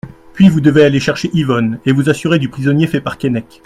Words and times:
Puis 0.33 0.49
vous 0.49 0.61
devez 0.61 0.83
aller 0.83 0.99
chercher 0.99 1.29
Yvonne, 1.31 1.79
et 1.85 1.91
vous 1.91 2.09
assurer 2.09 2.39
du 2.39 2.49
prisonnier 2.49 2.87
fait 2.87 3.01
par 3.01 3.19
Keinec. 3.19 3.59